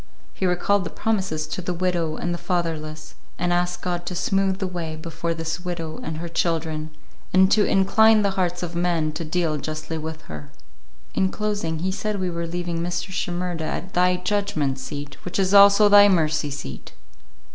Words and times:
He 0.33 0.47
recalled 0.47 0.83
the 0.83 0.89
promises 0.89 1.45
to 1.45 1.61
the 1.61 1.75
widow 1.75 2.15
and 2.15 2.33
the 2.33 2.39
fatherless, 2.39 3.13
and 3.37 3.53
asked 3.53 3.83
God 3.83 4.07
to 4.07 4.15
smooth 4.15 4.57
the 4.57 4.65
way 4.65 4.95
before 4.95 5.35
this 5.35 5.59
widow 5.59 5.99
and 6.01 6.17
her 6.17 6.27
children, 6.27 6.89
and 7.33 7.51
to 7.51 7.65
"incline 7.65 8.23
the 8.23 8.31
hearts 8.31 8.63
of 8.63 8.75
men 8.75 9.11
to 9.11 9.23
deal 9.23 9.57
justly 9.57 9.99
with 9.99 10.23
her." 10.23 10.49
In 11.13 11.29
closing, 11.29 11.77
he 11.85 11.91
said 11.91 12.19
we 12.19 12.31
were 12.31 12.47
leaving 12.47 12.79
Mr. 12.79 13.11
Shimerda 13.11 13.65
at 13.65 13.93
"Thy 13.93 14.15
judgment 14.15 14.79
seat, 14.79 15.17
which 15.23 15.37
is 15.37 15.53
also 15.53 15.87
Thy 15.87 16.07
mercy 16.09 16.49
seat." 16.49 16.93